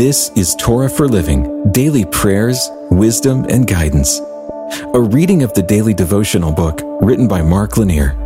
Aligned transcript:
This 0.00 0.30
is 0.30 0.54
Torah 0.54 0.88
for 0.88 1.06
Living 1.06 1.70
daily 1.72 2.06
prayers, 2.06 2.70
wisdom, 2.90 3.44
and 3.50 3.66
guidance. 3.66 4.18
A 4.94 4.98
reading 4.98 5.42
of 5.42 5.52
the 5.52 5.62
daily 5.62 5.92
devotional 5.92 6.52
book 6.52 6.80
written 7.02 7.28
by 7.28 7.42
Mark 7.42 7.76
Lanier. 7.76 8.16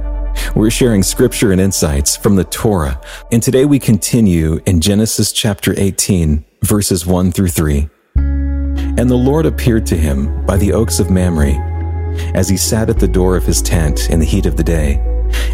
We're 0.54 0.71
sharing 0.71 1.02
scripture 1.02 1.50
and 1.50 1.60
insights 1.60 2.16
from 2.16 2.37
the 2.37 2.45
Torah, 2.45 3.00
and 3.32 3.42
today 3.42 3.64
we 3.64 3.80
continue 3.80 4.60
in 4.66 4.80
Genesis 4.80 5.32
chapter 5.32 5.74
18, 5.76 6.45
verses 6.62 7.06
1 7.06 7.32
through 7.32 7.48
3. 7.48 7.88
And 8.14 9.11
the 9.11 9.16
Lord 9.16 9.45
appeared 9.45 9.84
to 9.86 9.96
him 9.96 10.46
by 10.46 10.56
the 10.56 10.72
oaks 10.72 11.00
of 11.00 11.11
Mamre, 11.11 11.59
as 12.36 12.48
he 12.48 12.56
sat 12.56 12.88
at 12.88 13.00
the 13.00 13.09
door 13.09 13.36
of 13.36 13.46
his 13.46 13.61
tent 13.61 14.11
in 14.11 14.20
the 14.20 14.25
heat 14.25 14.46
of 14.46 14.56
the 14.56 14.62
day. 14.62 15.00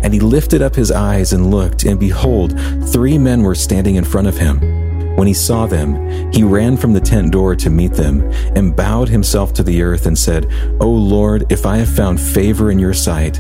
And 0.03 0.13
he 0.13 0.21
lifted 0.21 0.61
up 0.61 0.75
his 0.75 0.93
eyes 0.93 1.33
and 1.33 1.51
looked, 1.51 1.85
and 1.85 1.99
behold, 1.99 2.61
three 2.93 3.17
men 3.17 3.43
were 3.43 3.55
standing 3.55 3.95
in 3.95 4.05
front 4.05 4.29
of 4.29 4.37
him. 4.37 4.80
When 5.21 5.29
he 5.29 5.35
saw 5.35 5.67
them, 5.67 6.33
he 6.33 6.43
ran 6.43 6.79
from 6.79 6.95
the 6.95 7.01
tent 7.01 7.33
door 7.33 7.55
to 7.55 7.69
meet 7.69 7.93
them 7.93 8.23
and 8.57 8.75
bowed 8.75 9.11
himself 9.11 9.53
to 9.53 9.63
the 9.63 9.83
earth 9.83 10.07
and 10.07 10.19
said, 10.19 10.51
O 10.81 10.89
Lord, 10.89 11.45
if 11.53 11.67
I 11.67 11.77
have 11.77 11.95
found 11.95 12.19
favor 12.19 12.71
in 12.71 12.79
your 12.79 12.95
sight, 12.95 13.35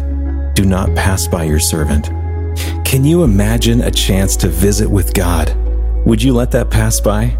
do 0.55 0.67
not 0.67 0.95
pass 0.95 1.27
by 1.27 1.45
your 1.45 1.59
servant. 1.59 2.09
Can 2.85 3.03
you 3.03 3.23
imagine 3.23 3.81
a 3.81 3.91
chance 3.91 4.37
to 4.37 4.49
visit 4.49 4.91
with 4.91 5.15
God? 5.15 5.57
Would 6.05 6.23
you 6.23 6.35
let 6.35 6.51
that 6.51 6.69
pass 6.69 7.01
by? 7.01 7.35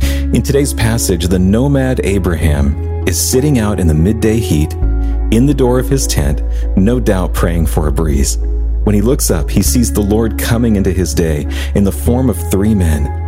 In 0.00 0.40
today's 0.42 0.72
passage, 0.72 1.26
the 1.26 1.38
nomad 1.38 2.00
Abraham 2.02 3.06
is 3.06 3.20
sitting 3.20 3.58
out 3.58 3.78
in 3.78 3.88
the 3.88 3.92
midday 3.92 4.38
heat 4.38 4.72
in 4.72 5.44
the 5.44 5.52
door 5.52 5.78
of 5.78 5.90
his 5.90 6.06
tent, 6.06 6.40
no 6.78 6.98
doubt 6.98 7.34
praying 7.34 7.66
for 7.66 7.88
a 7.88 7.92
breeze. 7.92 8.38
When 8.84 8.94
he 8.94 9.02
looks 9.02 9.30
up, 9.30 9.50
he 9.50 9.62
sees 9.62 9.92
the 9.92 10.00
Lord 10.00 10.38
coming 10.38 10.76
into 10.76 10.92
his 10.92 11.12
day 11.12 11.46
in 11.74 11.84
the 11.84 11.92
form 11.92 12.30
of 12.30 12.38
three 12.50 12.74
men 12.74 13.25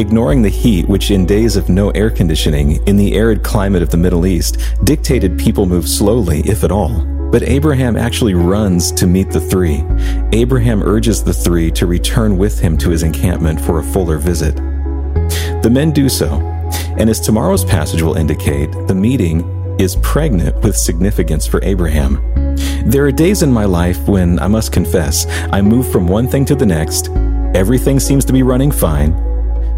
ignoring 0.00 0.40
the 0.40 0.48
heat, 0.48 0.88
which 0.88 1.10
in 1.10 1.26
days 1.26 1.56
of 1.56 1.68
no 1.68 1.90
air 1.90 2.10
conditioning 2.10 2.82
in 2.86 2.96
the 2.96 3.14
arid 3.14 3.42
climate 3.42 3.82
of 3.82 3.90
the 3.90 3.98
Middle 3.98 4.26
East 4.26 4.58
dictated 4.82 5.38
people 5.38 5.66
move 5.66 5.86
slowly, 5.86 6.40
if 6.40 6.64
at 6.64 6.72
all. 6.72 7.04
But 7.30 7.42
Abraham 7.42 7.96
actually 7.96 8.32
runs 8.32 8.90
to 8.92 9.06
meet 9.06 9.30
the 9.30 9.40
three. 9.40 9.84
Abraham 10.32 10.82
urges 10.82 11.22
the 11.22 11.34
three 11.34 11.70
to 11.72 11.86
return 11.86 12.38
with 12.38 12.58
him 12.58 12.78
to 12.78 12.88
his 12.88 13.02
encampment 13.02 13.60
for 13.60 13.78
a 13.78 13.84
fuller 13.84 14.16
visit. 14.16 14.56
The 15.62 15.70
men 15.70 15.92
do 15.92 16.08
so, 16.08 16.40
and 16.98 17.10
as 17.10 17.20
tomorrow's 17.20 17.64
passage 17.64 18.00
will 18.00 18.16
indicate, 18.16 18.72
the 18.88 18.94
meeting 18.94 19.44
is 19.78 19.96
pregnant 19.96 20.56
with 20.64 20.76
significance 20.76 21.46
for 21.46 21.62
Abraham. 21.62 22.20
There 22.86 23.04
are 23.04 23.12
days 23.12 23.42
in 23.42 23.52
my 23.52 23.66
life 23.66 24.08
when, 24.08 24.38
I 24.38 24.48
must 24.48 24.72
confess, 24.72 25.26
I 25.52 25.60
move 25.60 25.92
from 25.92 26.08
one 26.08 26.26
thing 26.26 26.46
to 26.46 26.54
the 26.54 26.66
next, 26.66 27.10
everything 27.54 28.00
seems 28.00 28.24
to 28.24 28.32
be 28.32 28.42
running 28.42 28.72
fine, 28.72 29.29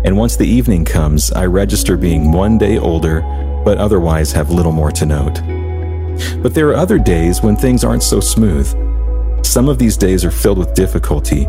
and 0.05 0.17
once 0.17 0.36
the 0.36 0.47
evening 0.47 0.84
comes, 0.84 1.31
I 1.33 1.47
register 1.47 1.97
being 1.97 2.33
one 2.33 2.58
day 2.58 2.78
older, 2.78 3.20
but 3.64 3.78
otherwise 3.78 4.33
have 4.33 4.50
little 4.50 4.72
more 4.72 4.91
to 4.92 5.06
note. 5.06 5.41
But 6.42 6.55
there 6.55 6.69
are 6.69 6.75
other 6.75 6.98
days 6.98 7.42
when 7.42 7.56
things 7.56 7.84
aren't 7.84 8.03
so 8.03 8.20
smooth. 8.20 8.67
Some 9.44 9.69
of 9.69 9.78
these 9.78 9.97
days 9.97 10.25
are 10.25 10.31
filled 10.31 10.59
with 10.59 10.75
difficulty, 10.75 11.44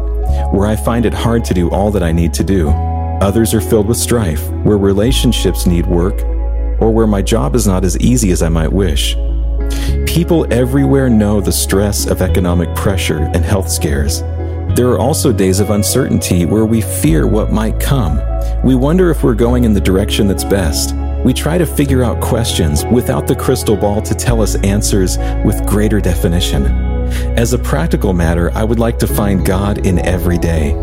where 0.52 0.68
I 0.68 0.76
find 0.76 1.06
it 1.06 1.14
hard 1.14 1.44
to 1.46 1.54
do 1.54 1.70
all 1.72 1.92
that 1.92 2.04
I 2.04 2.12
need 2.12 2.34
to 2.36 2.44
do. 2.44 2.70
Others 2.70 3.54
are 3.54 3.62
filled 3.62 3.88
with 3.88 3.98
strife, 3.98 4.50
where 4.64 4.78
relationships 4.78 5.66
need 5.66 5.86
work, 5.86 6.22
or 6.82 6.92
where 6.92 7.08
my 7.08 7.22
job 7.22 7.56
is 7.56 7.68
not 7.68 7.84
as 7.84 7.98
easy 8.00 8.32
as 8.32 8.42
I 8.42 8.50
might 8.50 8.72
wish. 8.72 9.16
People 10.06 10.46
everywhere 10.54 11.10
know 11.10 11.42
the 11.42 11.52
stress 11.52 12.06
of 12.06 12.22
economic 12.22 12.74
pressure 12.76 13.32
and 13.34 13.44
health 13.44 13.70
scares. 13.70 14.22
There 14.76 14.90
are 14.90 14.98
also 14.98 15.32
days 15.32 15.60
of 15.60 15.70
uncertainty 15.70 16.48
where 16.48 16.66
we 16.66 16.82
fear 16.82 17.28
what 17.28 17.52
might 17.52 17.80
come. 17.80 18.20
We 18.64 18.74
wonder 18.74 19.12
if 19.12 19.24
we're 19.24 19.36
going 19.36 19.66
in 19.66 19.74
the 19.74 19.80
direction 19.80 20.28
that's 20.28 20.44
best. 20.44 20.96
We 21.24 21.32
try 21.32 21.60
to 21.60 21.66
figure 21.68 22.04
out 22.04 22.20
questions 22.22 22.84
without 22.86 23.28
the 23.28 23.36
crystal 23.36 23.78
ball 23.78 24.02
to 24.02 24.16
tell 24.16 24.42
us 24.42 24.56
answers 24.64 25.20
with 25.46 25.64
greater 25.68 26.02
definition. 26.02 26.66
As 27.38 27.54
a 27.54 27.60
practical 27.60 28.14
matter, 28.14 28.52
I 28.56 28.64
would 28.64 28.80
like 28.80 28.98
to 29.00 29.08
find 29.08 29.46
God 29.46 29.86
in 29.86 30.00
every 30.00 30.40
day. 30.40 30.74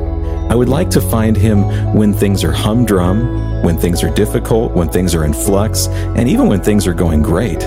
I 0.49 0.55
would 0.55 0.69
like 0.69 0.91
to 0.91 1.01
find 1.01 1.37
Him 1.37 1.65
when 1.93 2.15
things 2.15 2.45
are 2.45 2.53
humdrum, 2.53 3.65
when 3.65 3.77
things 3.77 4.05
are 4.05 4.15
difficult, 4.15 4.71
when 4.71 4.89
things 4.89 5.17
are 5.17 5.25
in 5.25 5.33
flux, 5.33 5.89
and 5.89 6.29
even 6.29 6.47
when 6.47 6.63
things 6.63 6.87
are 6.87 6.95
going 6.95 7.23
great. 7.23 7.65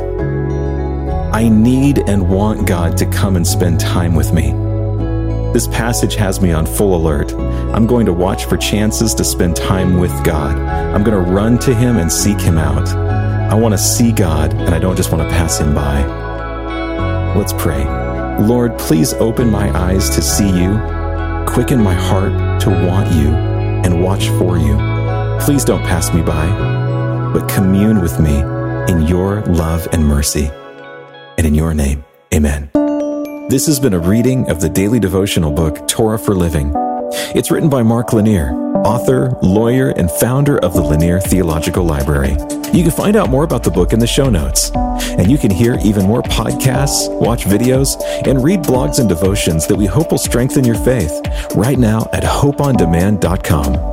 I 1.33 1.49
need 1.49 1.99
and 2.07 2.29
want 2.29 2.65
God 2.65 2.95
to 2.99 3.05
come 3.07 3.35
and 3.35 3.45
spend 3.45 3.81
time 3.81 4.15
with 4.15 4.31
me. 4.31 4.72
This 5.53 5.67
passage 5.67 6.15
has 6.15 6.41
me 6.41 6.51
on 6.51 6.65
full 6.65 6.95
alert. 6.95 7.31
I'm 7.31 7.85
going 7.85 8.07
to 8.07 8.13
watch 8.13 8.45
for 8.45 8.57
chances 8.57 9.13
to 9.13 9.23
spend 9.23 9.55
time 9.55 9.99
with 9.99 10.11
God. 10.23 10.57
I'm 10.57 11.03
going 11.03 11.23
to 11.23 11.31
run 11.31 11.59
to 11.59 11.75
Him 11.75 11.97
and 11.97 12.11
seek 12.11 12.41
Him 12.41 12.57
out. 12.57 12.87
I 12.89 13.53
want 13.53 13.73
to 13.73 13.77
see 13.77 14.11
God, 14.11 14.51
and 14.55 14.73
I 14.73 14.79
don't 14.79 14.95
just 14.95 15.11
want 15.11 15.29
to 15.29 15.35
pass 15.35 15.59
Him 15.59 15.75
by. 15.75 16.03
Let's 17.35 17.53
pray. 17.53 17.83
Lord, 18.39 18.79
please 18.79 19.13
open 19.13 19.51
my 19.51 19.69
eyes 19.77 20.09
to 20.09 20.23
see 20.23 20.49
you, 20.49 20.79
quicken 21.45 21.79
my 21.79 21.93
heart 21.93 22.61
to 22.61 22.71
want 22.87 23.13
you, 23.13 23.27
and 23.27 24.03
watch 24.03 24.29
for 24.29 24.57
you. 24.57 24.75
Please 25.39 25.63
don't 25.63 25.83
pass 25.83 26.11
me 26.11 26.23
by, 26.23 26.47
but 27.31 27.47
commune 27.47 28.01
with 28.01 28.19
me 28.19 28.39
in 28.91 29.07
your 29.07 29.41
love 29.41 29.87
and 29.91 30.03
mercy. 30.03 30.49
And 31.37 31.45
in 31.45 31.53
your 31.53 31.75
name, 31.75 32.03
amen. 32.33 32.82
This 33.49 33.65
has 33.67 33.79
been 33.79 33.93
a 33.93 33.99
reading 33.99 34.49
of 34.49 34.61
the 34.61 34.69
daily 34.69 34.99
devotional 34.99 35.51
book, 35.51 35.87
Torah 35.87 36.17
for 36.17 36.33
Living. 36.33 36.71
It's 37.35 37.51
written 37.51 37.69
by 37.69 37.83
Mark 37.83 38.13
Lanier, 38.13 38.51
author, 38.85 39.37
lawyer, 39.41 39.89
and 39.89 40.09
founder 40.09 40.57
of 40.59 40.73
the 40.73 40.81
Lanier 40.81 41.19
Theological 41.19 41.83
Library. 41.83 42.31
You 42.73 42.83
can 42.83 42.91
find 42.91 43.15
out 43.15 43.29
more 43.29 43.43
about 43.43 43.63
the 43.63 43.69
book 43.69 43.91
in 43.91 43.99
the 43.99 44.07
show 44.07 44.29
notes. 44.29 44.71
And 44.73 45.29
you 45.29 45.37
can 45.37 45.51
hear 45.51 45.77
even 45.83 46.05
more 46.05 46.23
podcasts, 46.23 47.13
watch 47.19 47.43
videos, 47.43 48.01
and 48.25 48.43
read 48.43 48.61
blogs 48.61 48.99
and 48.99 49.09
devotions 49.09 49.67
that 49.67 49.75
we 49.75 49.85
hope 49.85 50.11
will 50.11 50.17
strengthen 50.17 50.63
your 50.63 50.81
faith 50.83 51.11
right 51.55 51.77
now 51.77 52.09
at 52.13 52.23
hopeondemand.com. 52.23 53.92